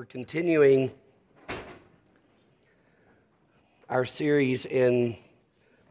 [0.00, 0.90] We're continuing
[3.90, 5.14] our series in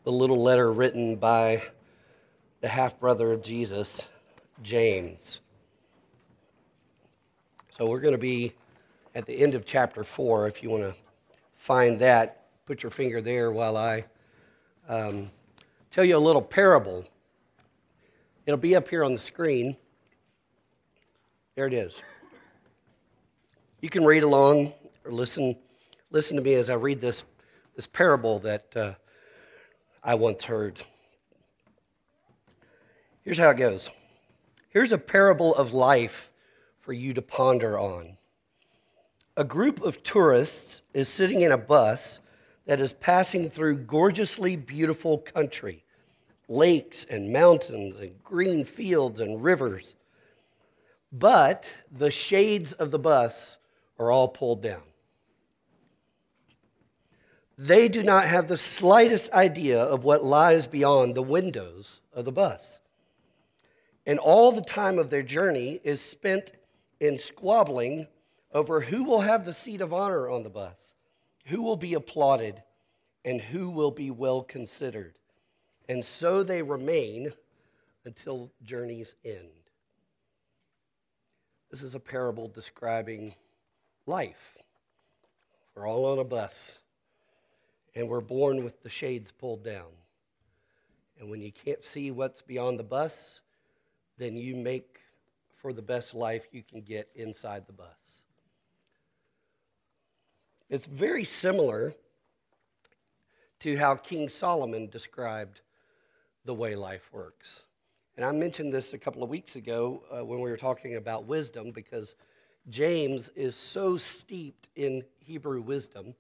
[0.04, 1.62] the little letter written by
[2.62, 4.02] the half brother of Jesus,
[4.64, 5.42] James.
[7.70, 8.56] So we're going to be
[9.14, 10.48] at the end of chapter 4.
[10.48, 10.96] If you want to
[11.58, 14.06] find that, put your finger there while I
[14.88, 15.30] um,
[15.92, 17.06] tell you a little parable.
[18.48, 19.78] It'll be up here on the screen.
[21.54, 22.02] There it is.
[23.82, 24.74] You can read along
[25.06, 25.56] or listen,
[26.12, 27.24] listen to me as I read this,
[27.76, 28.94] this parable that uh,
[30.04, 30.82] I once heard.
[33.24, 33.90] Here's how it goes
[34.70, 36.30] Here's a parable of life
[36.82, 38.18] for you to ponder on.
[39.38, 42.20] A group of tourists is sitting in a bus
[42.66, 45.86] that is passing through gorgeously beautiful country
[46.50, 49.96] lakes and mountains and green fields and rivers.
[51.12, 53.59] But the shades of the bus
[54.00, 54.82] are all pulled down.
[57.58, 62.32] They do not have the slightest idea of what lies beyond the windows of the
[62.32, 62.80] bus.
[64.06, 66.54] And all the time of their journey is spent
[67.02, 68.08] in squabbling
[68.54, 70.96] over who will have the seat of honor on the bus,
[71.48, 72.64] who will be applauded,
[73.26, 75.16] and who will be well considered.
[75.90, 77.34] And so they remain
[78.06, 79.50] until journey's end.
[81.70, 83.36] This is a parable describing
[84.10, 84.58] life.
[85.76, 86.80] We're all on a bus,
[87.96, 89.92] and we're born with the shades pulled down.
[91.20, 93.42] And when you can't see what's beyond the bus,
[94.18, 95.00] then you make
[95.56, 98.24] for the best life you can get inside the bus.
[100.70, 101.94] It's very similar
[103.60, 105.62] to how King Solomon described
[106.46, 107.62] the way life works.
[108.18, 111.26] And I mentioned this a couple of weeks ago uh, when we were talking about
[111.26, 112.16] wisdom because
[112.68, 116.14] James is so steeped in Hebrew wisdom.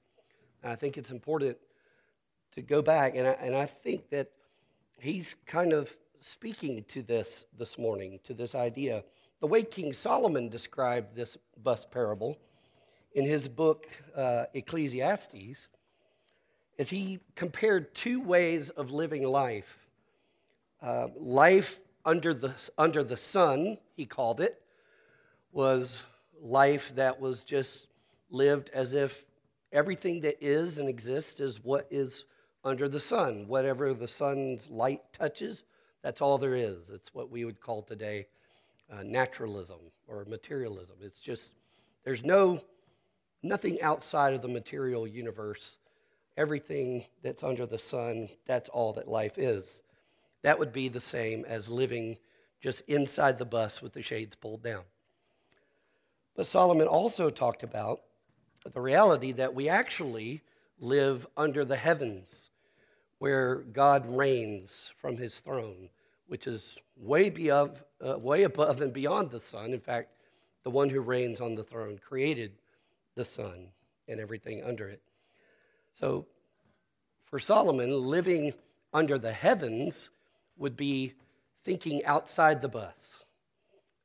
[0.64, 1.58] I think it's important
[2.54, 4.32] to go back, and I, and I think that
[5.00, 9.04] he's kind of speaking to this this morning, to this idea.
[9.39, 12.38] The way King Solomon described this bus parable
[13.14, 15.67] in his book uh, Ecclesiastes
[16.77, 19.88] is he compared two ways of living life.
[20.82, 24.61] Uh, life under the, under the sun, he called it,
[25.52, 26.04] was
[26.42, 27.88] life that was just
[28.30, 29.26] lived as if
[29.72, 32.26] everything that is and exists is what is
[32.64, 33.45] under the sun.
[33.48, 35.64] Whatever the sun's light touches,
[36.02, 36.89] that's all there is.
[36.89, 38.27] It's what we would call today
[38.92, 40.95] uh, naturalism or materialism.
[41.02, 41.52] It's just,
[42.04, 42.61] there's no,
[43.44, 45.77] nothing outside of the material universe.
[46.38, 49.83] Everything that's under the sun, that's all that life is.
[50.42, 52.17] That would be the same as living
[52.61, 54.83] just inside the bus with the shades pulled down.
[56.36, 58.02] But Solomon also talked about
[58.73, 60.42] the reality that we actually
[60.80, 62.50] live under the heavens,
[63.17, 65.89] where God reigns from his throne,
[66.28, 69.73] which is way, above, uh, way above and beyond the sun.
[69.73, 70.10] In fact,
[70.64, 72.54] the one who reigns on the throne created
[73.16, 73.70] the sun
[74.08, 75.02] and everything under it.
[75.94, 76.26] So,
[77.26, 78.54] for Solomon, living
[78.94, 80.10] under the heavens
[80.58, 81.14] would be
[81.64, 83.19] thinking outside the bus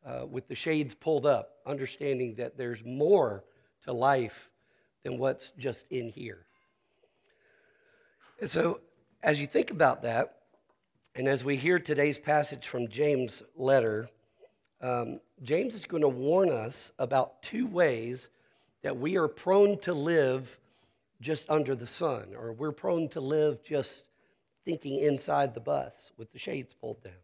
[0.04, 3.44] uh, with the shades pulled up, understanding that there's more
[3.84, 4.50] to life
[5.03, 6.47] than what's just in here.
[8.41, 8.81] And so,
[9.22, 10.37] as you think about that,
[11.15, 14.09] and as we hear today's passage from James' letter,
[14.81, 18.28] um, James is going to warn us about two ways
[18.82, 20.59] that we are prone to live
[21.21, 24.09] just under the sun, or we're prone to live just
[24.65, 27.24] thinking inside the bus with the shades pulled down.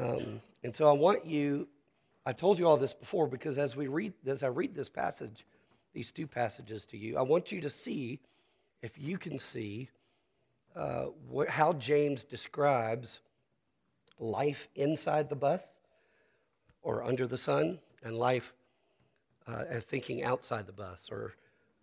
[0.00, 1.68] Um, and so I want you,
[2.24, 5.44] I told you all this before because as we read, as I read this passage,
[5.92, 8.20] these two passages to you, I want you to see,
[8.82, 9.90] if you can see,
[10.74, 11.06] uh,
[11.48, 13.20] how James describes
[14.18, 15.64] life inside the bus
[16.82, 18.54] or under the sun and life
[19.46, 21.34] uh, and thinking outside the bus or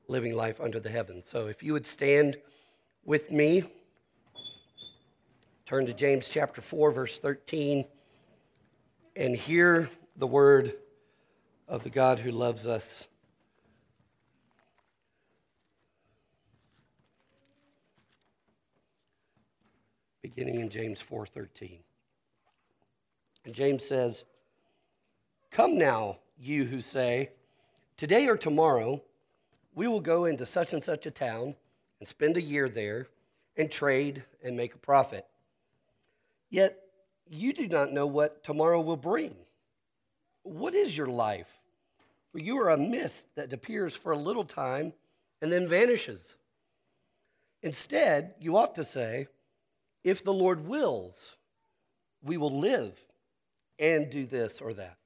[0.07, 1.27] living life under the heavens.
[1.27, 2.37] So if you would stand
[3.03, 3.63] with me,
[5.65, 7.85] turn to James chapter 4, verse 13
[9.17, 10.75] and hear the word
[11.67, 13.07] of the God who loves us.
[20.21, 21.83] Beginning in James 4:13.
[23.43, 24.23] And James says,
[25.49, 27.31] "Come now, you who say,
[27.95, 29.01] today or tomorrow
[29.73, 31.55] we will go into such and such a town
[31.99, 33.07] and spend a year there
[33.55, 35.27] and trade and make a profit.
[36.49, 36.86] Yet
[37.29, 39.35] you do not know what tomorrow will bring.
[40.43, 41.49] What is your life?
[42.31, 44.93] For you are a mist that appears for a little time
[45.41, 46.35] and then vanishes.
[47.61, 49.27] Instead, you ought to say,
[50.03, 51.35] If the Lord wills,
[52.23, 52.97] we will live
[53.79, 54.97] and do this or that.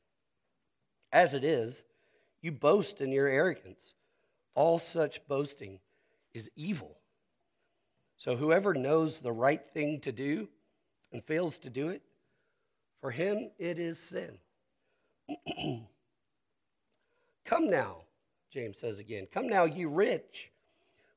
[1.12, 1.83] As it is,
[2.41, 3.94] you boast in your arrogance.
[4.56, 5.79] All such boasting
[6.33, 6.97] is evil.
[8.17, 10.47] So whoever knows the right thing to do
[11.12, 12.01] and fails to do it,
[13.01, 14.38] for him it is sin.
[17.45, 18.03] Come now,
[18.51, 19.27] James says again.
[19.33, 20.51] Come now, you rich.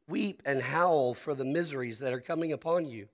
[0.08, 3.08] Weep and howl for the miseries that are coming upon you.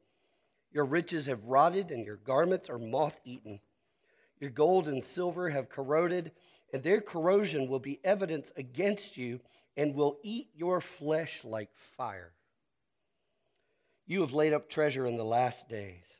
[0.73, 3.61] Your riches have rotted, and your garments are moth eaten.
[4.39, 6.33] Your gold and silver have corroded,
[6.73, 9.41] and their corrosion will be evidence against you
[9.77, 12.33] and will eat your flesh like fire.
[14.07, 16.20] You have laid up treasure in the last days.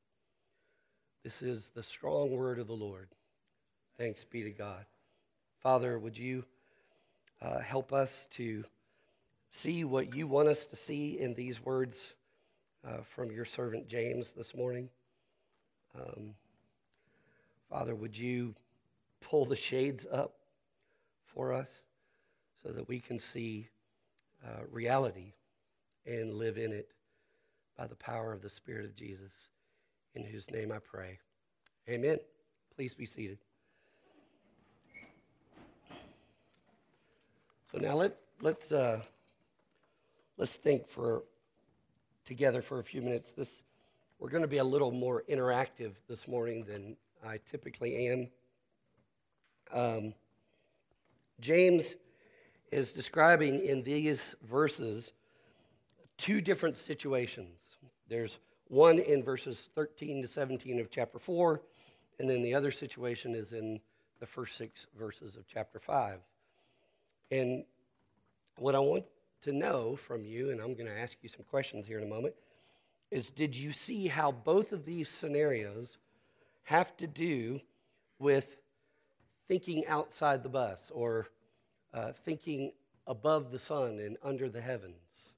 [1.23, 3.07] This is the strong word of the Lord.
[3.97, 4.85] Thanks be to God.
[5.59, 6.43] Father, would you
[7.39, 8.63] uh, help us to
[9.51, 12.15] see what you want us to see in these words
[12.83, 14.89] uh, from your servant James this morning?
[15.95, 16.33] Um,
[17.69, 18.55] Father, would you
[19.19, 20.33] pull the shades up
[21.27, 21.83] for us
[22.63, 23.69] so that we can see
[24.43, 25.33] uh, reality
[26.07, 26.89] and live in it
[27.77, 29.50] by the power of the Spirit of Jesus,
[30.15, 31.19] in whose name I pray.
[31.89, 32.19] Amen.
[32.75, 33.37] Please be seated.
[37.71, 39.01] So now let, let's, uh,
[40.37, 41.23] let's think for,
[42.25, 43.31] together for a few minutes.
[43.31, 43.63] This
[44.21, 48.27] we're going to be a little more interactive this morning than I typically am.
[49.73, 50.13] Um,
[51.39, 51.95] James
[52.71, 55.13] is describing in these verses
[56.19, 57.61] two different situations.
[58.09, 58.37] There's
[58.71, 61.61] one in verses 13 to 17 of chapter 4,
[62.19, 63.81] and then the other situation is in
[64.21, 66.19] the first six verses of chapter 5.
[67.31, 67.65] And
[68.55, 69.03] what I want
[69.41, 72.07] to know from you, and I'm going to ask you some questions here in a
[72.07, 72.33] moment,
[73.11, 75.97] is did you see how both of these scenarios
[76.63, 77.59] have to do
[78.19, 78.55] with
[79.49, 81.27] thinking outside the bus or
[81.93, 82.71] uh, thinking
[83.05, 85.30] above the sun and under the heavens?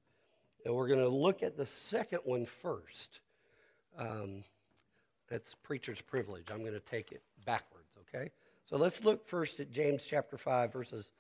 [0.65, 3.19] And we're going to look at the second one first.
[3.97, 4.43] Um,
[5.29, 6.45] that's preacher's privilege.
[6.51, 8.31] I'm going to take it backwards, okay?
[8.63, 11.11] So let's look first at James chapter 5, verses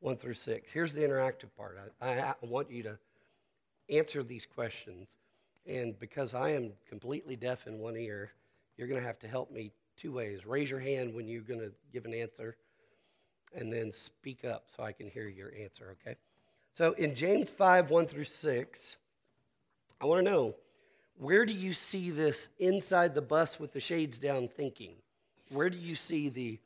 [0.00, 0.70] 1 through 6.
[0.72, 1.78] Here's the interactive part.
[2.00, 2.98] I, I, I want you to
[3.88, 5.16] answer these questions
[5.66, 8.32] and because I am completely deaf in one ear,
[8.76, 10.44] you're going to have to help me two ways.
[10.44, 12.56] Raise your hand when you're going to give an answer,
[13.54, 16.16] and then speak up so I can hear your answer, okay?
[16.74, 18.96] So in James 5 1 through 6,
[20.00, 20.54] I want to know
[21.16, 24.94] where do you see this inside the bus with the shades down thinking?
[25.50, 26.58] Where do you see the,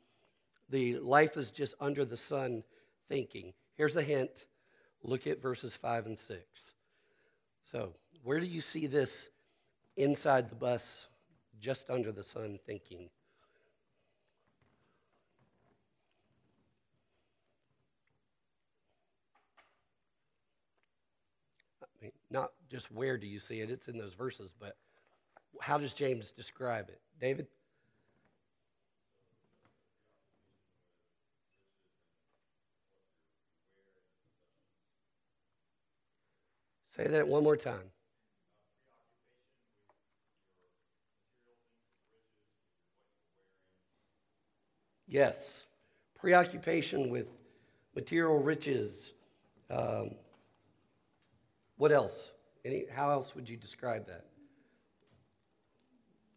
[0.70, 2.62] the life is just under the sun
[3.08, 3.52] thinking?
[3.74, 4.46] Here's a hint
[5.02, 6.40] look at verses 5 and 6.
[7.64, 9.28] So, where do you see this
[9.96, 11.06] inside the bus,
[11.60, 13.08] just under the sun, thinking?
[21.82, 24.76] I mean, not just where do you see it, it's in those verses, but
[25.60, 27.00] how does James describe it?
[27.20, 27.46] David?
[36.96, 37.90] Say that one more time.
[45.06, 45.64] Yes.
[46.18, 47.26] Preoccupation with
[47.94, 49.12] material riches.
[49.70, 50.12] Um,
[51.76, 52.30] what else?
[52.66, 54.24] Any, how else would you describe that?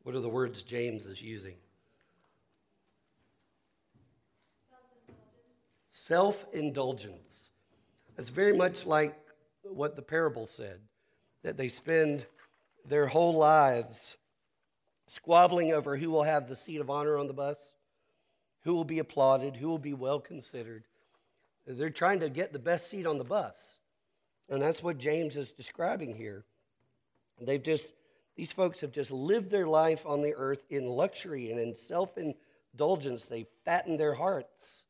[0.04, 1.56] What are the words James is using?
[5.90, 7.50] Self indulgence.
[8.16, 9.18] That's very much like
[9.64, 10.80] what the parable said
[11.42, 12.28] that they spend
[12.86, 14.16] their whole lives
[15.08, 17.72] squabbling over who will have the seat of honor on the bus
[18.66, 20.84] who will be applauded, who will be well considered.
[21.66, 23.79] They're trying to get the best seat on the bus.
[24.50, 26.44] And that's what James is describing here.
[27.39, 27.94] They've just,
[28.36, 32.18] these folks have just lived their life on the earth in luxury and in self
[32.18, 33.25] indulgence.
[33.25, 34.84] They fattened their hearts.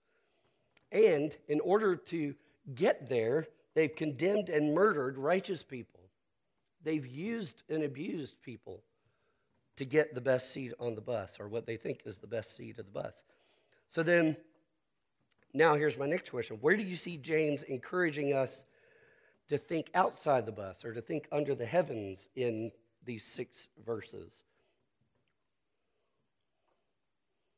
[0.91, 2.33] And in order to
[2.73, 5.99] get there, they've condemned and murdered righteous people.
[6.83, 8.81] They've used and abused people
[9.75, 12.55] to get the best seat on the bus or what they think is the best
[12.55, 13.23] seat of the bus.
[13.87, 14.35] So then,
[15.53, 18.65] now here's my next question Where do you see James encouraging us
[19.49, 22.71] to think outside the bus or to think under the heavens in
[23.03, 24.43] these six verses?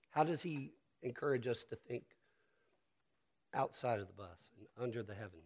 [0.10, 0.72] How does he
[1.04, 2.04] encourage us to think
[3.54, 5.44] outside of the bus and under the heavens?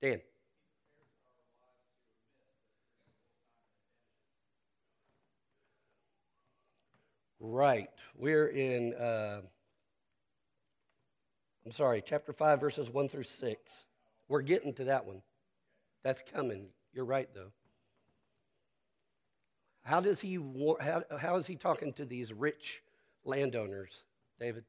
[0.00, 0.20] Dan.
[7.38, 7.88] Right.
[8.16, 9.42] We're in, uh,
[11.64, 13.60] I'm sorry, chapter 5, verses 1 through 6.
[14.28, 15.22] We're getting to that one.
[16.02, 16.68] That's coming.
[16.92, 17.52] You're right, though.
[19.82, 20.38] How does he,
[20.80, 22.82] how, how is he talking to these rich
[23.24, 24.02] landowners,
[24.40, 24.64] David?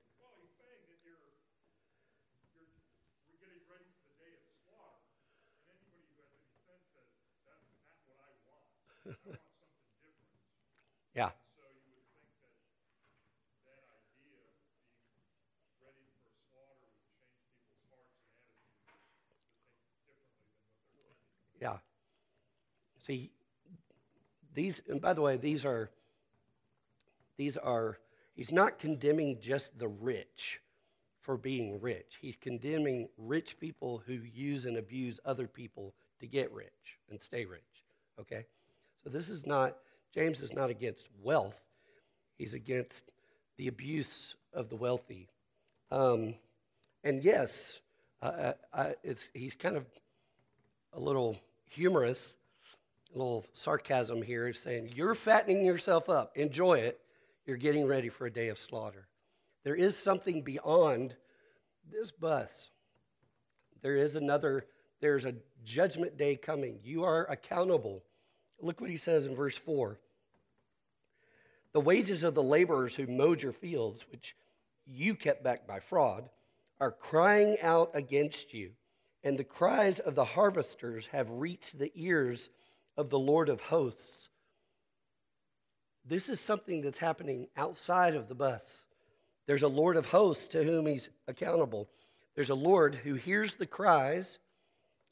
[11.15, 11.29] yeah.
[21.61, 21.77] Yeah.
[23.05, 23.31] See,
[24.53, 25.89] these, and by the way, these are,
[27.37, 27.99] these are,
[28.35, 30.59] he's not condemning just the rich
[31.21, 32.17] for being rich.
[32.21, 37.45] He's condemning rich people who use and abuse other people to get rich and stay
[37.45, 37.61] rich.
[38.19, 38.45] Okay?
[39.03, 39.77] So this is not,
[40.13, 41.59] James is not against wealth,
[42.37, 43.11] he's against
[43.57, 45.27] the abuse of the wealthy.
[45.91, 46.35] Um,
[47.03, 47.79] and yes,
[48.21, 49.85] uh, I, it's, he's kind of
[50.93, 51.37] a little
[51.67, 52.33] humorous,
[53.13, 56.35] little sarcasm here, saying, You're fattening yourself up.
[56.35, 56.99] Enjoy it.
[57.45, 59.07] You're getting ready for a day of slaughter.
[59.63, 61.15] There is something beyond
[61.91, 62.69] this bus.
[63.81, 64.65] There is another,
[64.99, 66.79] there's a judgment day coming.
[66.83, 68.03] You are accountable.
[68.59, 69.99] Look what he says in verse 4.
[71.73, 74.35] The wages of the laborers who mowed your fields, which
[74.85, 76.29] you kept back by fraud,
[76.79, 78.71] are crying out against you
[79.27, 82.49] and the cries of the harvesters have reached the ears
[82.95, 84.29] of the Lord of hosts.
[86.05, 88.85] This is something that's happening outside of the bus.
[89.45, 91.89] There's a Lord of hosts to whom he's accountable.
[92.35, 94.39] There's a Lord who hears the cries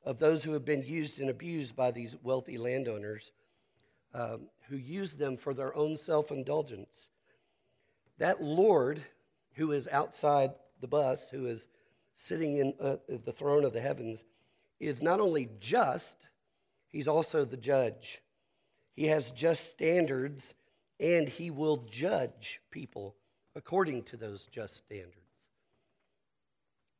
[0.06, 3.34] of those who have been used and abused by these wealthy landowners
[4.14, 7.10] um, who use them for their own self indulgence.
[8.20, 9.04] That Lord
[9.56, 11.68] who is outside the bus, who is
[12.16, 12.96] sitting in uh,
[13.26, 14.24] the throne of the heavens,
[14.80, 16.28] is not only just,
[16.90, 18.22] he's also the judge.
[18.96, 20.56] He has just standards,
[21.00, 23.16] and he will judge people
[23.56, 25.20] according to those just standards.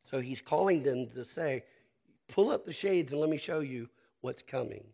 [0.10, 1.64] So he's calling them to say,
[2.28, 3.90] pull up the shades and let me show you
[4.22, 4.86] what's coming,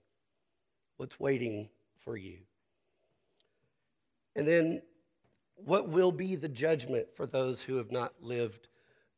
[0.97, 2.37] what's waiting for you.
[4.35, 4.81] And then,
[5.55, 8.69] what will be the judgment for those who have not lived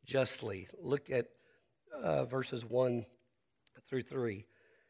[0.05, 0.67] justly.
[0.79, 1.27] Look at
[2.01, 3.05] uh, verses 1
[3.88, 4.45] through 3.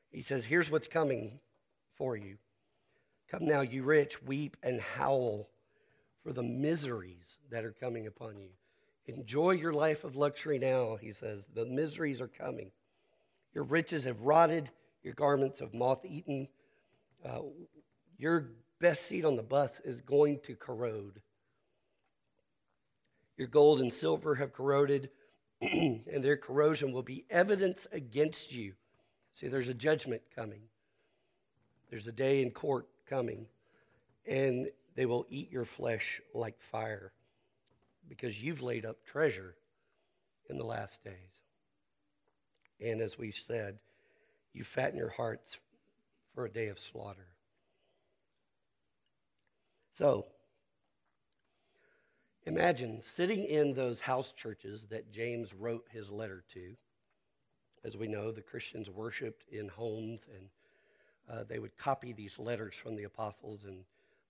[0.09, 1.39] He says, Here's what's coming
[1.95, 2.37] for you.
[3.29, 5.49] Come now, you rich, weep and howl
[6.23, 8.49] for the miseries that are coming upon you.
[9.07, 11.47] Enjoy your life of luxury now, he says.
[11.53, 12.71] The miseries are coming.
[13.53, 14.69] Your riches have rotted,
[15.03, 16.47] your garments have moth eaten.
[17.25, 17.41] Uh,
[18.17, 21.21] your best seat on the bus is going to corrode.
[23.37, 25.09] Your gold and silver have corroded,
[25.61, 28.73] and their corrosion will be evidence against you.
[29.33, 30.61] See, there's a judgment coming,
[31.89, 33.47] there's a day in court coming,
[34.27, 37.11] and they will eat your flesh like fire
[38.07, 39.55] because you've laid up treasure
[40.49, 41.13] in the last days.
[42.79, 43.79] And as we said,
[44.53, 45.57] you fatten your hearts
[46.35, 47.27] for a day of slaughter.
[49.97, 50.25] So,
[52.45, 56.75] Imagine sitting in those house churches that James wrote his letter to.
[57.85, 60.49] As we know, the Christians worshiped in homes, and
[61.29, 63.85] uh, they would copy these letters from the apostles and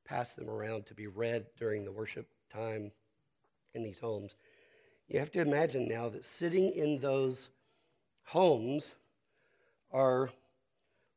[0.06, 2.92] pass them around to be read during the worship time
[3.74, 4.36] in these homes.
[5.08, 7.50] You have to imagine now that sitting in those
[8.26, 8.94] homes
[9.92, 10.30] are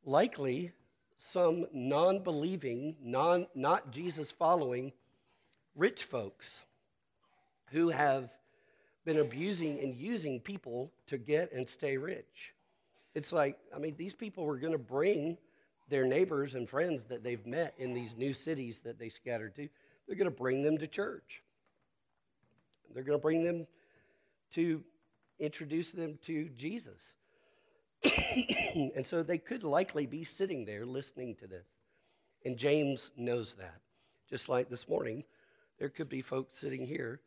[0.03, 0.71] likely
[1.15, 4.93] some non believing, non, not Jesus following
[5.75, 6.63] rich folks
[7.71, 8.29] who have
[9.05, 12.53] been abusing and using people to get and stay rich.
[13.15, 15.37] It's like, I mean, these people were going to bring
[15.89, 19.69] their neighbors and friends that they've met in these new cities that they scattered to,
[20.05, 21.41] they're going to bring them to church.
[22.93, 23.67] They're going to bring them
[24.53, 24.83] to
[25.39, 27.01] introduce them to Jesus.
[28.95, 31.65] and so they could likely be sitting there listening to this.
[32.45, 33.81] And James knows that.
[34.29, 35.23] Just like this morning,
[35.79, 37.21] there could be folks sitting here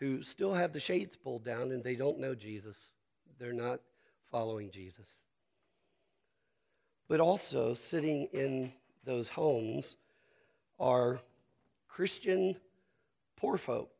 [0.00, 2.76] who still have the shades pulled down and they don't know Jesus.
[3.38, 3.80] They're not
[4.30, 5.06] following Jesus.
[7.06, 8.72] But also, sitting in
[9.04, 9.96] those homes
[10.78, 11.20] are
[11.88, 12.56] Christian
[13.36, 13.90] poor folk.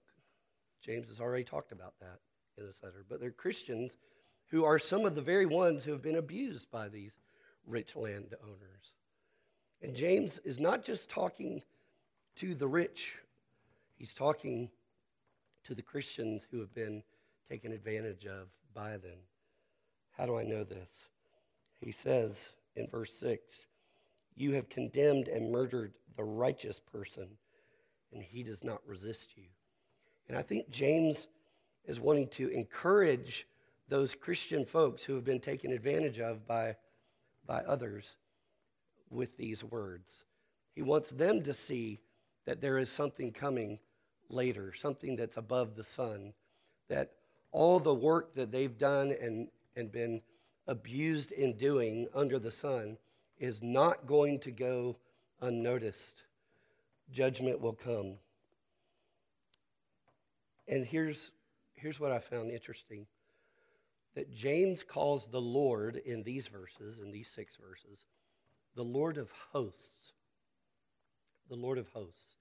[0.80, 2.18] James has already talked about that
[2.56, 3.04] in this letter.
[3.08, 3.98] But they're Christians
[4.46, 7.12] who are some of the very ones who have been abused by these
[7.66, 8.94] rich landowners.
[9.82, 11.62] And James is not just talking
[12.36, 13.14] to the rich,
[13.96, 14.70] he's talking
[15.64, 17.02] to the Christians who have been
[17.48, 19.18] taken advantage of by them.
[20.16, 20.90] How do I know this?
[21.80, 22.36] He says
[22.76, 23.66] in verse 6
[24.36, 27.28] You have condemned and murdered the righteous person,
[28.12, 29.44] and he does not resist you.
[30.28, 31.26] And I think James
[31.84, 33.46] is wanting to encourage
[33.88, 36.76] those Christian folks who have been taken advantage of by,
[37.46, 38.16] by others
[39.10, 40.24] with these words.
[40.74, 42.00] He wants them to see
[42.46, 43.80] that there is something coming
[44.30, 46.32] later, something that's above the sun,
[46.88, 47.12] that
[47.52, 50.22] all the work that they've done and, and been
[50.66, 52.96] abused in doing under the sun
[53.38, 54.96] is not going to go
[55.40, 56.22] unnoticed.
[57.10, 58.14] Judgment will come.
[60.68, 61.32] And here's,
[61.74, 63.06] here's what I found interesting
[64.14, 68.04] that James calls the Lord in these verses, in these six verses,
[68.74, 70.12] the Lord of hosts.
[71.48, 72.36] The Lord of hosts.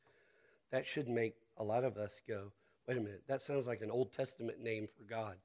[0.72, 2.51] That should make a lot of us go,
[2.87, 5.35] wait a minute, that sounds like an Old Testament name for God.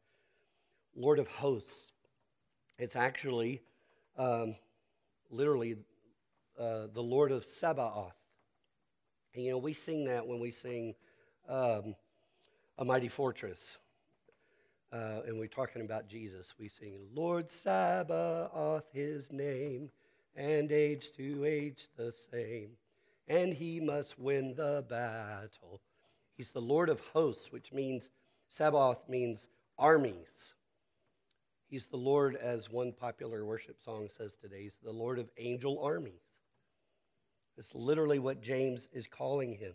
[0.97, 1.92] Lord of hosts.
[2.78, 3.61] It's actually
[4.16, 4.54] um,
[5.30, 5.76] literally
[6.59, 8.14] uh, the Lord of Sabaoth.
[9.35, 10.94] And you know, we sing that when we sing
[11.49, 11.97] um,
[12.78, 13.78] A Mighty Fortress
[14.93, 19.91] uh, and we're talking about Jesus, we sing, Lord Sabaoth, his name,
[20.36, 22.71] and age to age the same.
[23.26, 25.80] And he must win the battle.
[26.36, 28.08] He's the Lord of hosts, which means,
[28.49, 30.54] Sabaoth means armies.
[31.68, 35.80] He's the Lord, as one popular worship song says today, he's the Lord of angel
[35.82, 36.23] armies.
[37.56, 39.75] It's literally what James is calling him.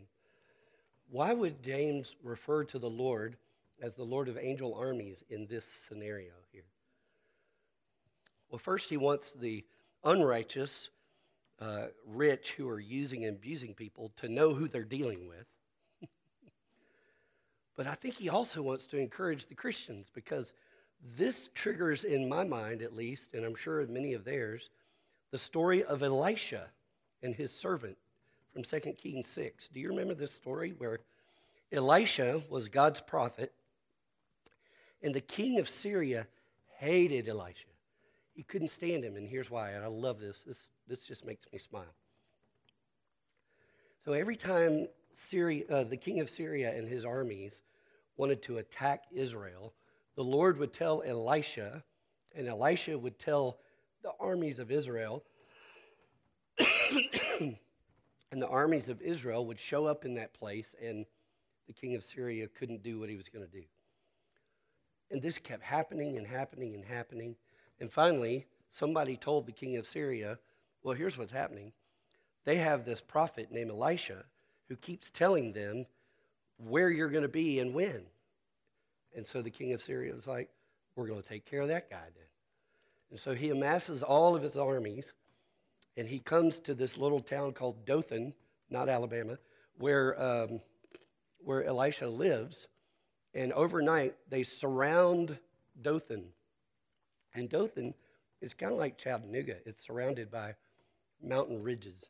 [1.10, 3.38] Why would James refer to the Lord?
[3.82, 6.66] as the Lord of angel armies in this scenario here?
[8.50, 9.64] Well, first, he wants the
[10.04, 10.90] unrighteous,
[11.60, 15.46] uh, rich who are using and abusing people to know who they're dealing with.
[17.80, 20.52] But I think he also wants to encourage the Christians because
[21.16, 24.70] this triggers, in my mind at least, and I'm sure many of theirs,
[25.32, 26.66] the story of Elisha
[27.24, 27.96] and his servant
[28.52, 29.70] from 2 Kings 6.
[29.70, 31.00] Do you remember this story where
[31.72, 33.54] Elisha was God's prophet
[35.02, 36.28] and the king of Syria
[36.80, 37.70] hated Elisha.
[38.34, 39.70] He couldn't stand him, and here's why.
[39.70, 40.40] And I love this.
[40.46, 41.96] This, this just makes me smile.
[44.04, 47.62] So every time Syria, uh, the king of Syria and his armies
[48.20, 49.74] wanted to attack Israel,
[50.16, 51.82] the Lord would tell Elisha,
[52.36, 53.60] and Elisha would tell
[54.04, 55.24] the armies of Israel,
[57.40, 57.56] and
[58.32, 61.06] the armies of Israel would show up in that place, and
[61.68, 63.64] the king of Syria couldn't do what he was going to do.
[65.10, 67.38] And this kept happening and happening and happening.
[67.80, 70.40] And finally, somebody told the king of Syria,
[70.84, 71.72] Well, here's what's happening.
[72.44, 74.26] They have this prophet named Elisha
[74.68, 75.86] who keeps telling them
[76.68, 78.04] where you're going to be and when.
[79.16, 80.50] And so the king of Syria was like,
[80.96, 82.26] We're going to take care of that guy then.
[83.12, 85.12] And so he amasses all of his armies
[85.98, 88.34] and he comes to this little town called Dothan,
[88.70, 89.38] not Alabama,
[89.78, 90.62] where, um,
[91.40, 92.68] where Elisha lives.
[93.34, 95.38] And overnight, they surround
[95.82, 96.26] Dothan.
[97.34, 97.94] And Dothan
[98.42, 100.56] is kind of like Chattanooga, it's surrounded by
[101.22, 102.10] mountain ridges.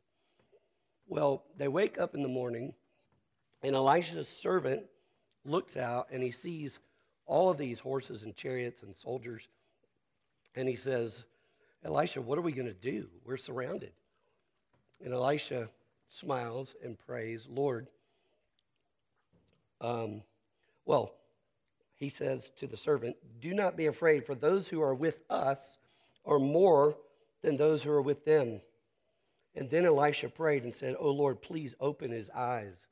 [1.08, 2.74] Well, they wake up in the morning,
[3.62, 4.84] and Elisha's servant
[5.46, 6.80] looks out and he sees
[7.26, 9.48] all of these horses and chariots and soldiers.
[10.56, 11.24] And he says,
[11.84, 13.08] Elisha, what are we going to do?
[13.26, 13.92] We're surrounded.
[15.04, 15.70] And Elisha
[16.10, 17.88] smiles and prays, Lord,
[19.82, 20.24] um,
[20.86, 21.14] well,
[21.96, 25.78] he says to the servant, Do not be afraid, for those who are with us
[26.26, 26.98] are more
[27.42, 28.62] than those who are with them.
[29.56, 32.88] And then Elisha prayed and said, Oh Lord, please open his eyes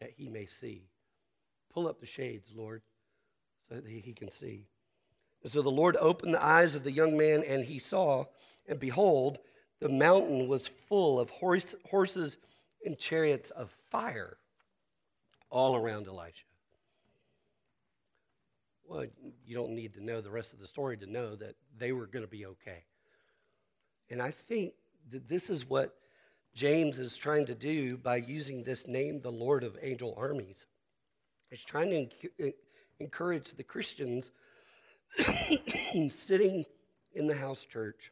[0.00, 0.88] that he may see.
[1.72, 2.82] Pull up the shades, Lord,
[3.68, 4.66] so that he can see.
[5.42, 8.24] And so the Lord opened the eyes of the young man, and he saw,
[8.68, 9.38] and behold,
[9.80, 12.36] the mountain was full of horse, horses
[12.84, 14.38] and chariots of fire
[15.50, 16.44] all around Elisha.
[18.88, 19.06] Well,
[19.44, 22.06] you don't need to know the rest of the story to know that they were
[22.06, 22.84] going to be okay.
[24.08, 24.74] And I think
[25.10, 25.94] that this is what
[26.56, 30.64] James is trying to do by using this name, the Lord of Angel Armies.
[31.50, 32.52] He's trying to
[32.98, 34.30] encourage the Christians
[36.14, 36.64] sitting
[37.12, 38.10] in the house church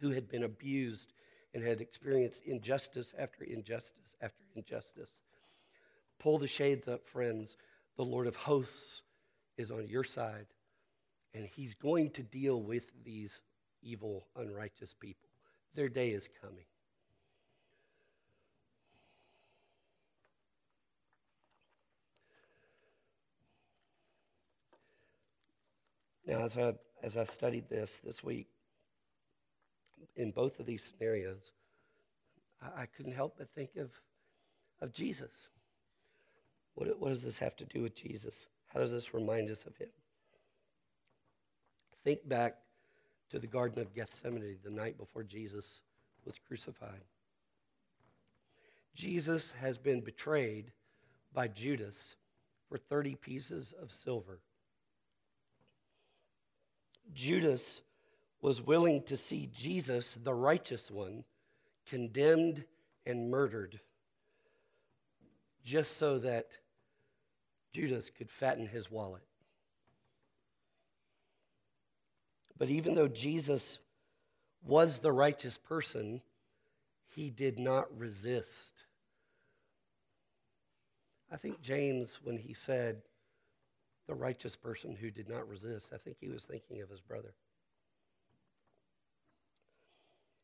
[0.00, 1.12] who had been abused
[1.52, 5.10] and had experienced injustice after injustice after injustice.
[6.20, 7.58] Pull the shades up, friends.
[7.98, 9.02] The Lord of hosts
[9.58, 10.46] is on your side,
[11.34, 13.42] and he's going to deal with these
[13.82, 15.28] evil, unrighteous people.
[15.74, 16.64] Their day is coming.
[26.26, 28.48] Now, as I, as I studied this this week,
[30.16, 31.52] in both of these scenarios,
[32.60, 33.90] I, I couldn't help but think of,
[34.80, 35.32] of Jesus.
[36.74, 38.46] What, what does this have to do with Jesus?
[38.68, 39.88] How does this remind us of him?
[42.04, 42.56] Think back
[43.30, 45.82] to the Garden of Gethsemane the night before Jesus
[46.24, 47.02] was crucified.
[48.94, 50.72] Jesus has been betrayed
[51.32, 52.16] by Judas
[52.68, 54.40] for 30 pieces of silver.
[57.14, 57.80] Judas
[58.40, 61.24] was willing to see Jesus, the righteous one,
[61.86, 62.64] condemned
[63.06, 63.80] and murdered
[65.64, 66.46] just so that
[67.72, 69.22] Judas could fatten his wallet.
[72.58, 73.78] But even though Jesus
[74.64, 76.20] was the righteous person,
[77.08, 78.84] he did not resist.
[81.30, 83.02] I think James, when he said,
[84.06, 87.34] the righteous person who did not resist, I think he was thinking of his brother.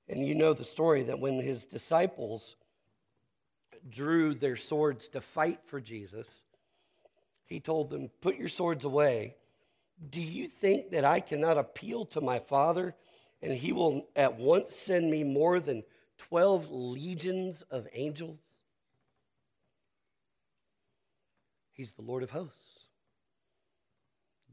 [0.08, 2.56] And you know the story that when his disciples
[3.88, 6.44] drew their swords to fight for Jesus,
[7.44, 9.36] he told them, Put your swords away.
[10.10, 12.94] Do you think that I cannot appeal to my Father
[13.42, 15.82] and he will at once send me more than
[16.18, 18.40] 12 legions of angels?
[21.72, 22.77] He's the Lord of hosts.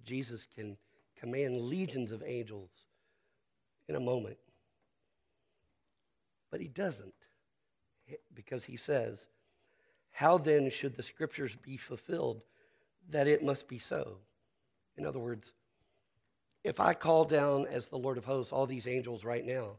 [0.06, 0.78] Jesus can
[1.20, 2.70] command legions of angels
[3.88, 4.38] in a moment.
[6.52, 7.14] But he doesn't
[8.34, 9.28] because he says,
[10.12, 12.44] How then should the scriptures be fulfilled
[13.10, 14.18] that it must be so?
[14.98, 15.52] In other words,
[16.64, 19.78] if I call down as the Lord of hosts all these angels right now,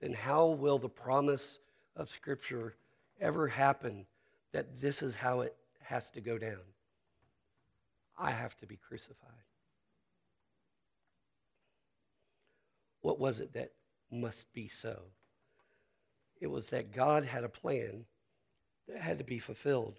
[0.00, 1.58] then how will the promise
[1.96, 2.74] of scripture
[3.20, 4.06] ever happen
[4.52, 6.60] that this is how it has to go down?
[8.18, 9.47] I have to be crucified.
[13.08, 13.72] What was it that
[14.12, 15.00] must be so?
[16.42, 18.04] It was that God had a plan
[18.86, 19.98] that had to be fulfilled.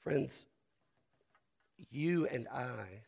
[0.00, 0.46] Friends,
[1.90, 3.04] you and I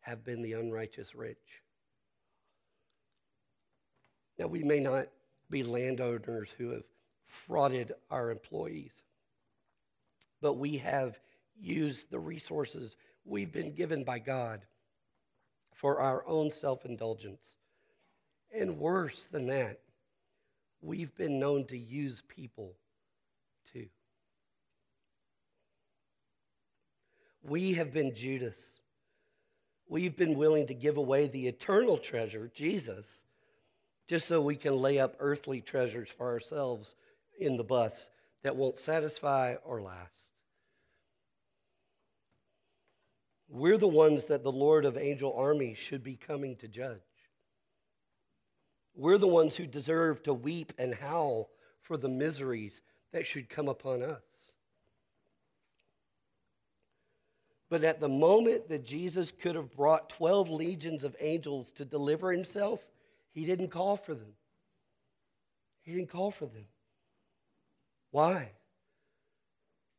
[0.00, 1.36] have been the unrighteous rich.
[4.38, 5.08] Now, we may not
[5.50, 6.84] be landowners who have
[7.30, 9.02] frauded our employees,
[10.40, 11.20] but we have
[11.60, 14.62] used the resources we've been given by God
[15.80, 17.56] for our own self indulgence.
[18.54, 19.80] And worse than that,
[20.82, 22.74] we've been known to use people
[23.72, 23.86] too.
[27.42, 28.82] We have been Judas.
[29.88, 33.24] We've been willing to give away the eternal treasure, Jesus,
[34.06, 36.94] just so we can lay up earthly treasures for ourselves
[37.38, 38.10] in the bus
[38.42, 40.29] that won't satisfy or last.
[43.52, 47.00] We're the ones that the Lord of angel armies should be coming to judge.
[48.94, 51.50] We're the ones who deserve to weep and howl
[51.82, 52.80] for the miseries
[53.12, 54.22] that should come upon us.
[57.68, 62.30] But at the moment that Jesus could have brought 12 legions of angels to deliver
[62.30, 62.80] himself,
[63.32, 64.34] he didn't call for them.
[65.82, 66.66] He didn't call for them.
[68.12, 68.52] Why?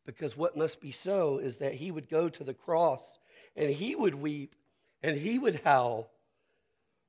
[0.05, 3.19] Because what must be so is that he would go to the cross
[3.55, 4.55] and he would weep
[5.03, 6.11] and he would howl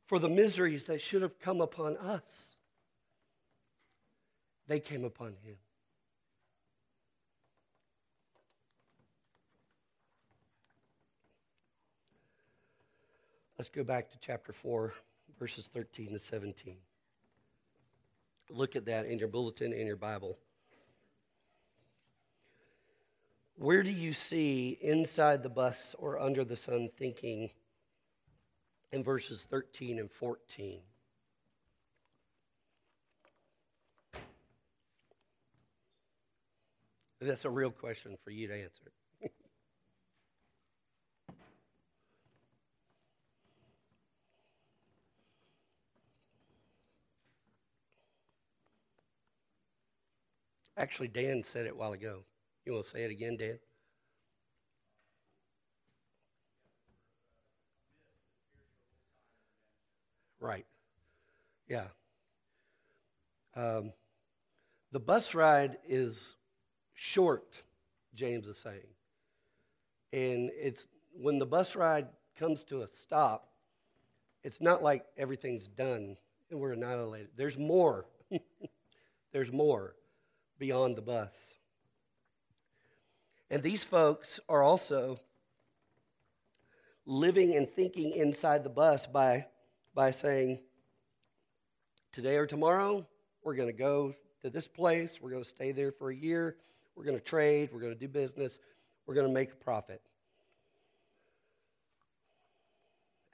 [0.07, 2.57] for the miseries that should have come upon us.
[4.67, 5.57] They came upon him.
[13.59, 14.93] Let's go back to chapter 4,
[15.39, 16.77] verses 13 to 17.
[18.51, 20.37] Look at that in your bulletin in your Bible.
[23.63, 27.53] Where do you see inside the bus or under the sun thinking
[28.91, 30.81] in verses 13 and 14?
[37.21, 38.91] That's a real question for you to answer.
[50.77, 52.25] Actually, Dan said it a while ago.
[52.65, 53.59] You want to say it again, Dan?
[60.41, 60.67] Right.
[61.69, 61.87] Yeah.
[63.55, 63.93] Um,
[64.93, 66.37] the bus ride is
[66.95, 67.63] short,
[68.15, 68.87] James is saying.
[70.13, 73.49] And it's when the bus ride comes to a stop,
[74.43, 76.17] it's not like everything's done
[76.51, 77.31] and we're annihilated.
[77.37, 78.07] There's more.
[79.33, 79.97] There's more
[80.59, 81.33] beyond the bus.
[83.53, 85.21] And these folks are also
[87.05, 89.45] living and thinking inside the bus by,
[89.95, 90.59] by saying,
[92.13, 93.07] today or tomorrow,
[93.45, 96.57] we're going to go to this place, we're going to stay there for a year,
[96.97, 98.59] we're going to trade, we're going to do business,
[99.05, 100.01] we're going to make a profit.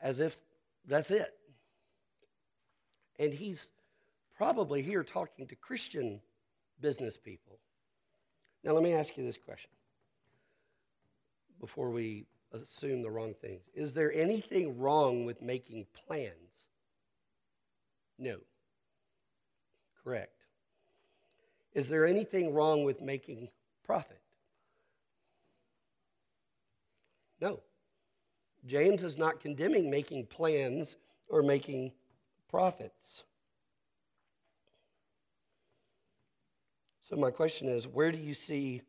[0.02, 0.36] As if
[0.84, 1.32] that's it.
[3.20, 3.70] And he's
[4.36, 6.20] probably here talking to Christian
[6.80, 7.60] business people.
[8.64, 9.70] Now, let me ask you this question
[11.60, 13.62] before we assume the wrong things.
[13.74, 16.66] Is there anything wrong with making plans?
[18.18, 18.38] No.
[20.02, 20.32] Correct.
[21.74, 23.48] Is there anything wrong with making
[23.84, 24.20] profit?
[27.40, 27.60] No.
[28.66, 30.96] James is not condemning making plans
[31.28, 31.92] or making
[32.48, 33.22] profits.
[37.00, 38.82] So, my question is where do you see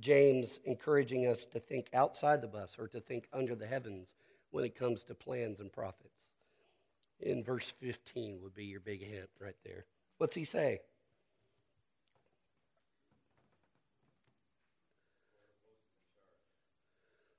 [0.00, 4.12] James encouraging us to think outside the bus or to think under the heavens
[4.50, 6.26] when it comes to plans and profits?
[7.20, 9.86] In verse 15 would be your big hint right there.
[10.18, 10.80] What's he say?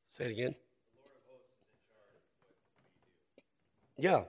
[0.10, 0.56] Say it again.
[3.98, 4.24] Yeah.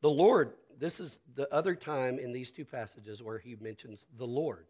[0.00, 4.26] The Lord, this is the other time in these two passages where he mentions the
[4.26, 4.66] Lord.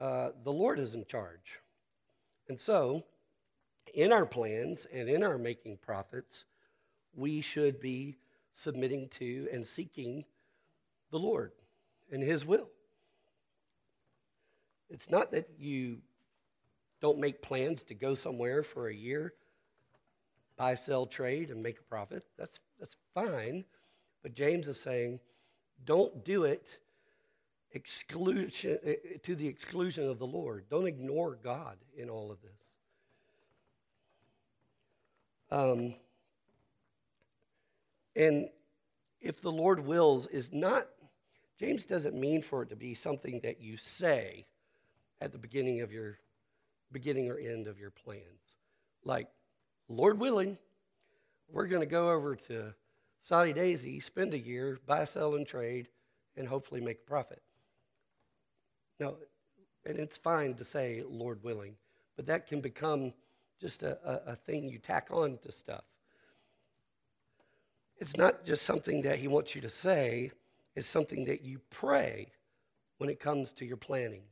[0.00, 1.60] Uh, the Lord is in charge.
[2.48, 3.04] And so,
[3.92, 6.44] in our plans and in our making profits,
[7.14, 8.16] we should be
[8.52, 10.24] submitting to and seeking
[11.10, 11.52] the Lord
[12.10, 12.68] and His will.
[14.88, 15.98] It's not that you
[17.00, 19.34] don't make plans to go somewhere for a year,
[20.56, 22.24] buy, sell, trade, and make a profit.
[22.38, 23.64] That's, that's fine.
[24.22, 25.20] But James is saying,
[25.84, 26.78] don't do it
[27.72, 30.64] exclusion, eh, eh, to the exclusion of the Lord.
[30.68, 32.66] Don't ignore God in all of this.
[35.50, 35.94] Um,
[38.14, 38.48] and
[39.20, 40.86] if the Lord wills is not,
[41.58, 44.46] James doesn't mean for it to be something that you say
[45.20, 46.18] at the beginning of your
[46.92, 48.58] beginning or end of your plans.
[49.04, 49.28] Like,
[49.88, 50.58] Lord willing,
[51.50, 52.74] we're going to go over to
[53.20, 55.88] Soddy Daisy, spend a year, buy, sell, and trade,
[56.36, 57.42] and hopefully make a profit.
[59.00, 59.14] Now,
[59.86, 61.74] and it's fine to say, Lord willing,
[62.16, 63.14] but that can become
[63.58, 65.84] just a, a, a thing you tack on to stuff.
[67.96, 70.30] It's not just something that he wants you to say,
[70.76, 72.28] it's something that you pray
[72.98, 74.22] when it comes to your planning.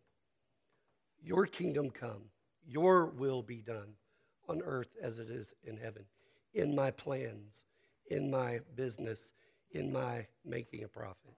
[1.22, 2.22] Your kingdom come,
[2.66, 3.94] your will be done
[4.48, 6.04] on earth as it is in heaven,
[6.54, 7.64] in my plans,
[8.10, 9.34] in my business,
[9.72, 11.34] in my making a profit.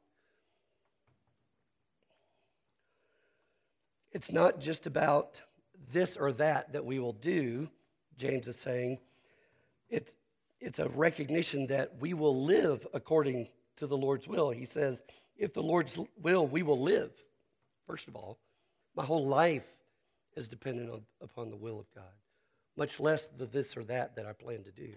[4.12, 5.40] It's not just about
[5.92, 7.68] this or that that we will do,
[8.16, 8.98] James is saying.
[9.88, 10.14] It's,
[10.60, 14.50] it's a recognition that we will live according to the Lord's will.
[14.50, 15.02] He says,
[15.36, 17.10] if the Lord's will, we will live.
[17.86, 18.38] First of all,
[18.94, 19.64] my whole life
[20.36, 22.04] is dependent on, upon the will of God,
[22.76, 24.92] much less the this or that that I plan to do.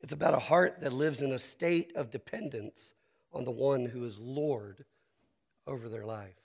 [0.00, 2.94] It's about a heart that lives in a state of dependence
[3.32, 4.84] on the one who is Lord
[5.66, 6.39] over their life.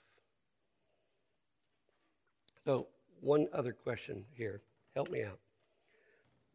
[2.66, 2.88] So,
[3.20, 4.60] one other question here.
[4.94, 5.38] Help me out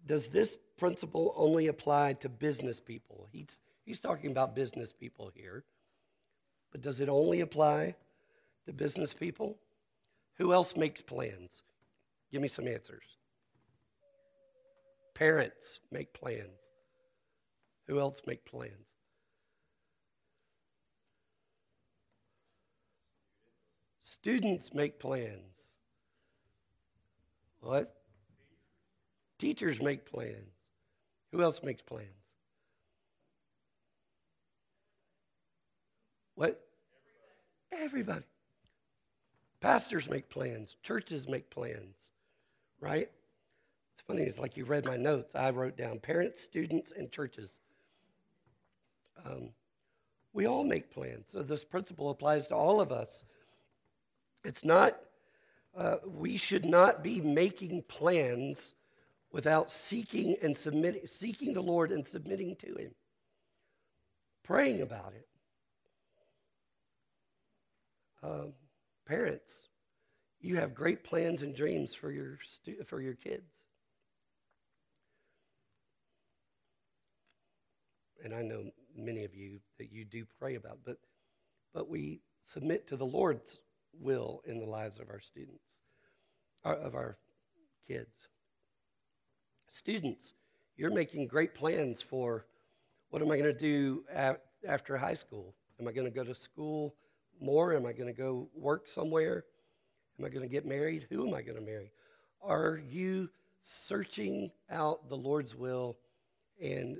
[0.06, 3.28] does this principle only apply to business people?
[3.32, 5.64] He's, he's talking about business people here.
[6.72, 7.96] But does it only apply
[8.66, 9.58] to business people?
[10.38, 11.64] Who else makes plans?
[12.32, 13.04] Give me some answers.
[15.14, 16.72] Parents make plans.
[17.88, 18.72] Who else make plans?
[24.00, 25.61] Students make plans.
[27.62, 27.96] What?
[29.40, 30.54] Teachers make plans.
[31.32, 32.08] Who else makes plans?
[36.36, 36.60] What?
[37.72, 38.26] Everybody.
[39.62, 42.12] Pastors make plans, churches make plans,
[42.80, 43.10] right?
[43.94, 45.36] It's funny, it's like you read my notes.
[45.36, 47.52] I wrote down parents, students, and churches.
[49.24, 49.50] Um,
[50.34, 51.28] we all make plans.
[51.30, 53.24] So this principle applies to all of us.
[54.44, 54.98] It's not,
[55.76, 58.76] uh, we should not be making plans
[59.32, 62.92] without seeking and submitting, seeking the Lord and submitting to Him,
[64.44, 65.28] praying about it.
[68.24, 68.54] Um,
[69.08, 69.70] parents,
[70.42, 73.54] you have great plans and dreams for your stu- for your kids.
[78.24, 80.98] And I know many of you that you do pray about, but
[81.74, 83.60] but we submit to the Lord's
[84.00, 85.80] will in the lives of our students,
[86.66, 87.18] uh, of our
[87.88, 88.28] kids.
[89.68, 90.34] Students,
[90.76, 92.46] you're making great plans for
[93.10, 94.04] what am I going to do
[94.68, 95.54] after high school?
[95.80, 96.96] Am I going to go to school
[97.40, 97.76] more?
[97.76, 99.46] Am I going to go work somewhere?
[100.20, 101.08] Am I going to get married?
[101.10, 101.92] Who am I going to marry?
[102.42, 103.30] Are you
[103.64, 105.98] searching out the Lord's will
[106.62, 106.98] and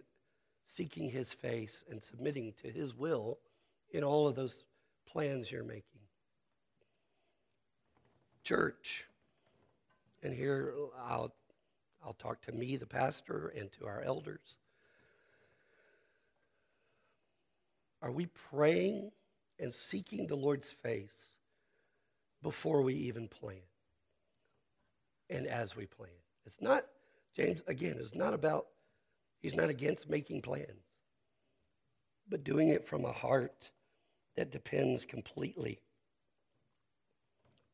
[0.64, 3.40] seeking his face and submitting to his will
[3.92, 4.64] in all of those
[5.06, 5.91] plans you're making?
[8.44, 9.06] Church,
[10.24, 11.34] and here I'll,
[12.04, 14.58] I'll talk to me, the pastor, and to our elders.
[18.02, 19.12] Are we praying
[19.60, 21.36] and seeking the Lord's face
[22.42, 23.62] before we even plan
[25.30, 26.10] and as we plan?
[26.46, 26.86] It's not,
[27.36, 28.68] James, again, it's not about,
[29.40, 30.98] he's not against making plans,
[32.28, 33.70] but doing it from a heart
[34.36, 35.80] that depends completely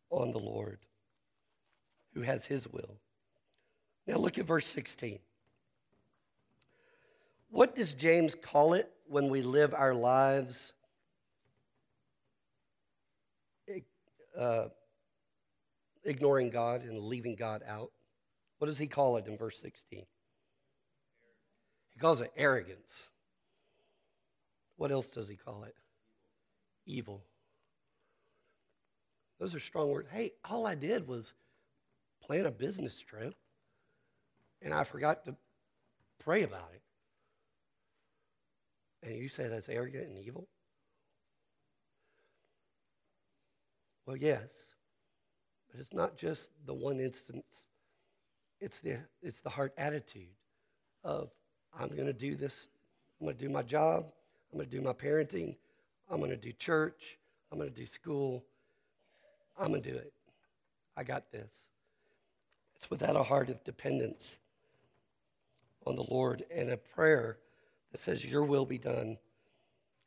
[0.10, 0.80] on the Lord
[2.14, 2.98] who has his will.
[4.08, 5.20] Now look at verse 16.
[7.50, 10.74] What does James call it when we live our lives
[14.38, 14.68] uh,
[16.04, 17.92] ignoring God and leaving God out?
[18.60, 20.06] What does he call it in verse 16?
[21.94, 23.10] He calls it arrogance.
[24.78, 25.76] What else does he call it?
[26.86, 27.24] Evil.
[29.40, 30.10] Those are strong words.
[30.12, 31.34] Hey, all I did was
[32.24, 33.36] plan a business trip
[34.62, 35.36] and I forgot to
[36.20, 36.82] pray about it.
[39.08, 40.48] And you say that's arrogant and evil?
[44.06, 44.74] Well, yes.
[45.70, 47.68] But it's not just the one instance,
[48.60, 50.34] it's the, it's the heart attitude
[51.04, 51.30] of
[51.78, 52.70] I'm going to do this,
[53.20, 54.06] I'm going to do my job,
[54.52, 55.58] I'm going to do my parenting,
[56.10, 57.20] I'm going to do church,
[57.52, 58.44] I'm going to do school,
[59.60, 60.14] I'm going to do it.
[60.96, 61.54] I got this.
[62.76, 64.38] It's without a heart of dependence
[65.86, 67.38] on the Lord and a prayer
[67.92, 69.18] that says, Your will be done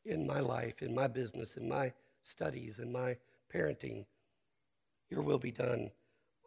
[0.05, 3.17] in my life, in my business, in my studies, in my
[3.53, 4.05] parenting.
[5.09, 5.91] Your will be done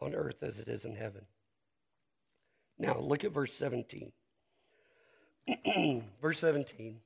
[0.01, 1.25] on earth as it is in heaven.
[2.77, 4.11] Now, look at verse 17.
[6.21, 6.99] verse 17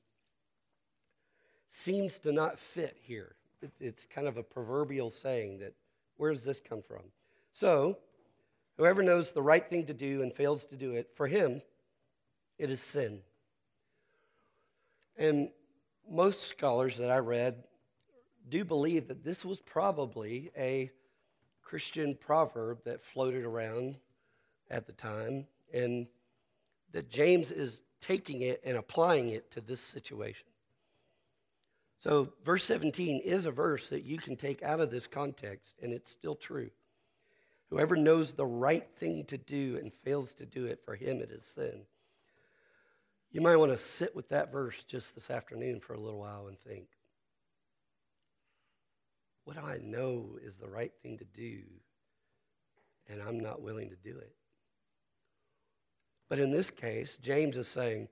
[1.70, 3.34] seems to not fit here.
[3.80, 5.74] it's kind of a proverbial saying that
[6.18, 7.02] where does this come from?
[7.52, 7.96] So,
[8.76, 11.62] whoever knows the right thing to do and fails to do it, for him,
[12.58, 13.20] it is sin.
[15.16, 15.50] And
[16.08, 17.64] most scholars that I read
[18.48, 20.90] do believe that this was probably a
[21.62, 23.96] Christian proverb that floated around
[24.70, 26.06] at the time, and
[26.92, 30.47] that James is taking it and applying it to this situation.
[31.98, 35.92] So, verse 17 is a verse that you can take out of this context, and
[35.92, 36.70] it's still true.
[37.70, 41.30] Whoever knows the right thing to do and fails to do it, for him it
[41.30, 41.82] is sin.
[43.30, 46.46] You might want to sit with that verse just this afternoon for a little while
[46.46, 46.86] and think
[49.48, 51.62] what I know is the right thing to do,
[53.08, 54.34] and I'm not willing to do it?
[56.28, 58.08] But in this case, James is saying,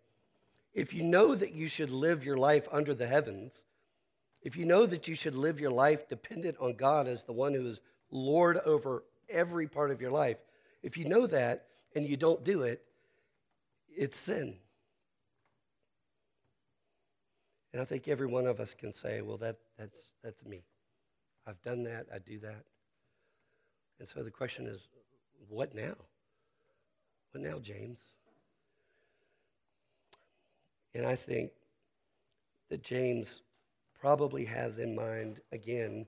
[0.73, 3.65] if you know that you should live your life under the heavens,
[4.47, 7.53] if you know that you should live your life dependent on God as the one
[7.53, 7.81] who is
[8.13, 10.37] Lord over every part of your life,
[10.85, 11.65] if you know that
[11.97, 12.81] and you don't do it,
[13.89, 14.55] it's sin.
[17.73, 20.63] And I think every one of us can say, well, that, that's, that's me.
[21.45, 22.63] I've done that, I do that.
[23.99, 24.87] And so the question is,
[25.49, 25.97] what now?
[27.33, 27.99] What now, James?
[30.95, 31.51] And I think
[32.71, 33.43] that James
[34.01, 36.07] probably has in mind, again,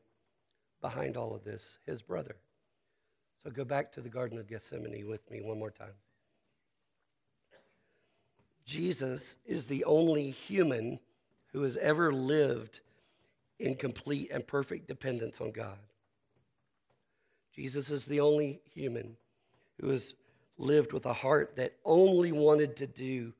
[0.80, 2.36] behind all of this, his brother.
[3.42, 5.94] So go back to the Garden of Gethsemane with me one more time.
[8.64, 10.98] Jesus is the only human
[11.52, 12.80] who has ever lived
[13.58, 15.78] in complete and perfect dependence on God.
[17.54, 19.16] Jesus is the only human
[19.80, 20.14] who has
[20.58, 23.32] lived with a heart that only wanted to do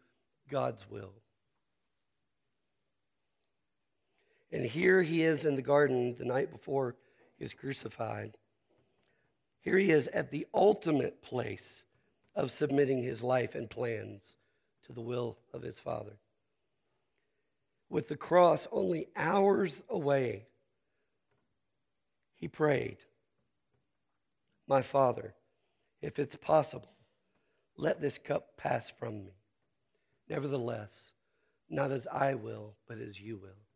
[0.49, 1.13] God's will.
[4.51, 6.97] And here he is in the garden the night before
[7.37, 8.37] he was crucified.
[9.61, 11.85] Here he is at the ultimate place
[12.35, 14.39] of submitting his life and plans
[14.87, 16.19] to the will of his Father.
[17.91, 20.47] With the cross only hours away,
[22.35, 22.99] he prayed,
[24.67, 25.35] My Father,
[26.01, 26.93] if it's possible,
[27.77, 29.33] let this cup pass from me.
[30.29, 31.13] Nevertheless,
[31.69, 33.68] not as I will, but as you will.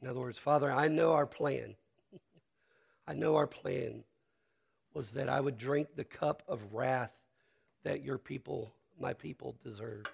[0.00, 1.74] In other words, Father, I know our plan.
[3.06, 4.04] I know our plan
[4.94, 7.12] was that I would drink the cup of wrath
[7.84, 10.04] that your people, my people, deserve.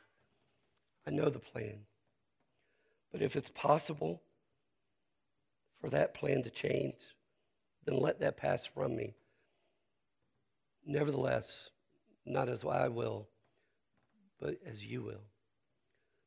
[1.06, 1.80] I know the plan.
[3.12, 4.22] But if it's possible
[5.80, 6.96] for that plan to change,
[7.84, 9.14] then let that pass from me.
[10.86, 11.70] Nevertheless,
[12.24, 13.28] not as I will,
[14.40, 15.24] but as you will.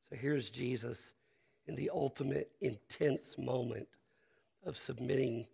[0.10, 1.14] So here's Jesus
[1.68, 3.88] in the ultimate intense moment
[4.66, 5.46] of submitting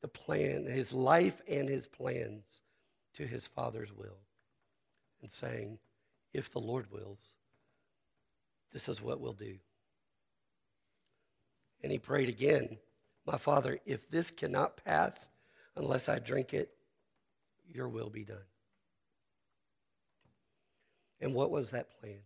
[0.00, 2.62] the plan, his life and his plans
[3.14, 4.18] to his Father's will
[5.22, 5.78] and saying,
[6.32, 7.32] if the Lord wills,
[8.72, 9.56] this is what we'll do.
[11.82, 12.78] And he prayed again,
[13.26, 15.30] My Father, if this cannot pass
[15.76, 16.70] unless I drink it,
[17.72, 18.36] your will be done.
[21.20, 22.18] And what was that plan?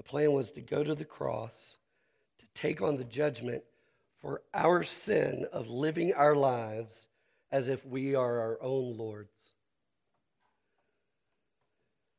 [0.00, 1.76] The plan was to go to the cross,
[2.38, 3.62] to take on the judgment
[4.22, 7.06] for our sin of living our lives
[7.52, 9.52] as if we are our own lords.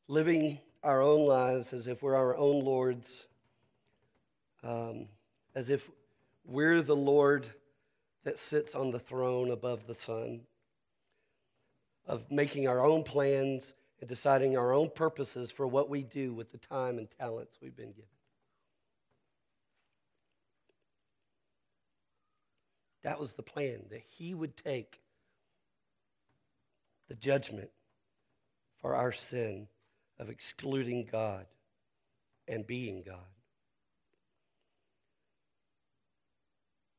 [0.07, 3.25] Living our own lives as if we're our own lords,
[4.63, 5.07] um,
[5.55, 5.89] as if
[6.45, 7.47] we're the Lord
[8.25, 10.41] that sits on the throne above the sun,
[12.05, 16.51] of making our own plans and deciding our own purposes for what we do with
[16.51, 18.05] the time and talents we've been given.
[23.03, 24.99] That was the plan, that he would take
[27.07, 27.69] the judgment
[28.81, 29.67] for our sin
[30.19, 31.45] of excluding God
[32.47, 33.17] and being God.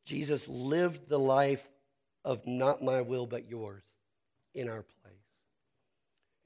[0.04, 1.66] Jesus lived the life
[2.24, 3.84] of not my will but yours
[4.54, 5.21] in our place.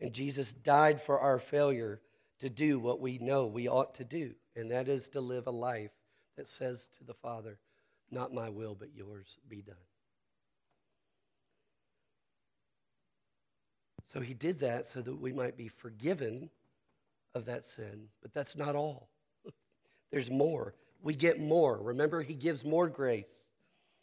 [0.00, 2.00] And Jesus died for our failure
[2.40, 5.52] to do what we know we ought to do, and that is to live a
[5.52, 5.92] life
[6.36, 7.58] that says to the Father,
[8.10, 9.74] Not my will, but yours be done.
[14.12, 16.50] So he did that so that we might be forgiven
[17.34, 19.08] of that sin, but that's not all.
[20.10, 20.74] There's more.
[21.02, 21.76] We get more.
[21.78, 23.44] Remember, he gives more grace.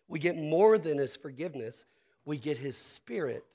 [0.07, 1.85] We get more than his forgiveness,
[2.25, 3.45] we get his spirit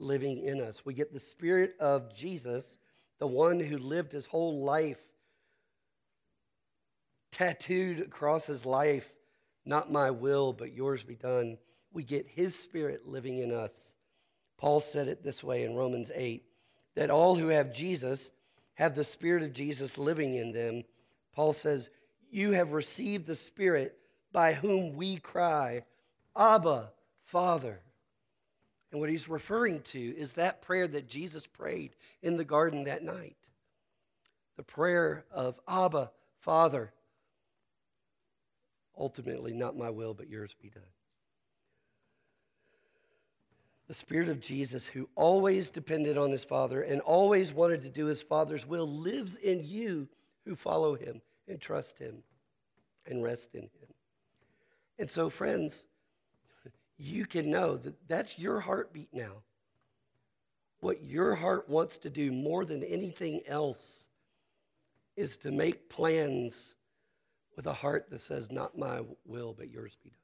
[0.00, 0.84] living in us.
[0.84, 2.78] We get the Spirit of Jesus,
[3.18, 4.98] the one who lived his whole life
[7.32, 9.12] tattooed across his life,
[9.64, 11.58] not my will, but yours be done.
[11.92, 13.72] We get his Spirit living in us.
[14.56, 16.44] Paul said it this way in Romans 8
[16.96, 18.30] that all who have Jesus
[18.74, 20.82] have the Spirit of Jesus living in them.
[21.32, 21.90] Paul says,
[22.30, 23.96] You have received the Spirit
[24.32, 25.84] by whom we cry,
[26.36, 26.90] Abba,
[27.24, 27.80] Father.
[28.90, 33.02] And what he's referring to is that prayer that Jesus prayed in the garden that
[33.02, 33.36] night
[34.58, 36.10] the prayer of Abba,
[36.40, 36.92] Father.
[38.98, 40.82] Ultimately, not my will, but yours be done.
[43.86, 48.06] The Spirit of Jesus, who always depended on his Father and always wanted to do
[48.06, 50.08] his Father's will, lives in you
[50.44, 52.24] who follow him and trust him
[53.06, 53.94] and rest in him.
[54.98, 55.84] And so, friends,
[56.98, 59.42] you can know that that's your heartbeat now.
[60.80, 64.04] What your heart wants to do more than anything else
[65.16, 66.74] is to make plans
[67.56, 70.18] with a heart that says, Not my will, but yours be done.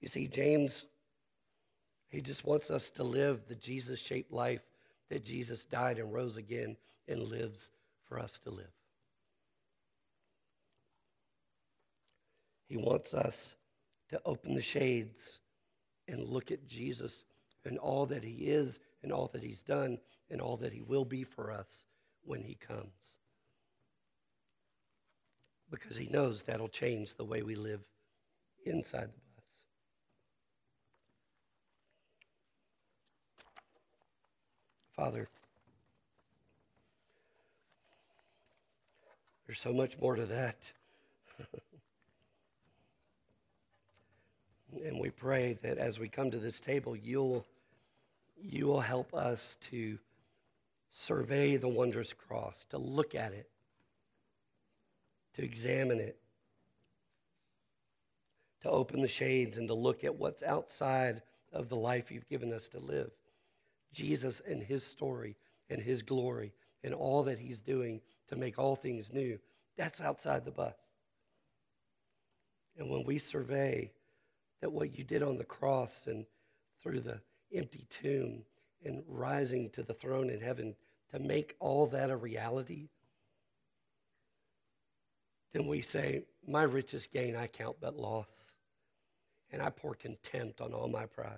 [0.00, 0.84] You see, James,
[2.10, 4.60] he just wants us to live the Jesus shaped life
[5.08, 6.76] that Jesus died and rose again
[7.08, 7.70] and lives
[8.06, 8.83] for us to live.
[12.66, 13.56] He wants us
[14.10, 15.40] to open the shades
[16.08, 17.24] and look at Jesus
[17.64, 19.98] and all that he is and all that he's done
[20.30, 21.86] and all that he will be for us
[22.22, 23.18] when he comes.
[25.70, 27.80] Because he knows that'll change the way we live
[28.64, 29.44] inside the bus.
[34.94, 35.28] Father,
[39.46, 40.56] There's so much more to that.
[44.84, 47.44] And we pray that as we come to this table, you'll,
[48.40, 49.98] you will help us to
[50.90, 53.48] survey the wondrous cross, to look at it,
[55.34, 56.16] to examine it,
[58.62, 61.22] to open the shades and to look at what's outside
[61.52, 63.10] of the life you've given us to live.
[63.92, 65.36] Jesus and his story
[65.68, 66.52] and his glory
[66.82, 69.38] and all that he's doing to make all things new,
[69.76, 70.76] that's outside the bus.
[72.78, 73.90] And when we survey
[74.64, 76.24] that what you did on the cross and
[76.82, 77.20] through the
[77.54, 78.42] empty tomb
[78.82, 80.74] and rising to the throne in heaven
[81.12, 82.88] to make all that a reality,
[85.52, 88.56] then we say, My richest gain I count but loss,
[89.50, 91.36] and I pour contempt on all my pride.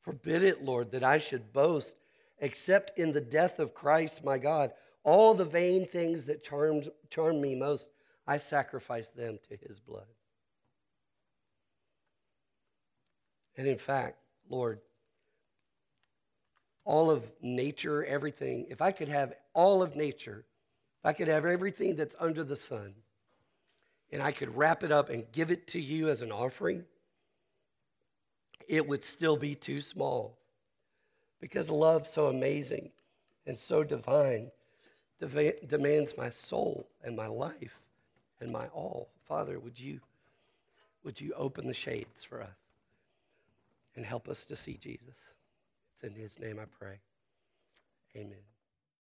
[0.00, 1.94] Forbid it, Lord, that I should boast
[2.40, 4.72] except in the death of Christ, my God.
[5.04, 7.90] All the vain things that charmed, charmed me most,
[8.26, 10.08] I sacrificed them to his blood.
[13.58, 14.16] And in fact,
[14.48, 14.78] Lord,
[16.84, 20.44] all of nature, everything, if I could have all of nature,
[21.00, 22.94] if I could have everything that's under the sun,
[24.12, 26.84] and I could wrap it up and give it to you as an offering,
[28.68, 30.38] it would still be too small.
[31.40, 32.90] Because love so amazing
[33.46, 34.50] and so divine
[35.20, 37.80] demands my soul and my life
[38.40, 39.08] and my all.
[39.26, 40.00] Father, would you,
[41.02, 42.67] would you open the shades for us
[43.98, 45.16] and help us to see Jesus?
[45.92, 47.00] It's in his name I pray.
[48.16, 48.57] Amen.